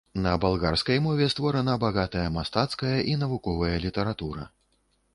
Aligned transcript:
На 0.21 0.31
балгарскай 0.45 0.99
мове 1.07 1.27
створана 1.33 1.77
багатая 1.85 2.25
мастацкая 2.39 2.97
і 3.15 3.17
навуковая 3.25 3.75
літаратура. 3.89 4.53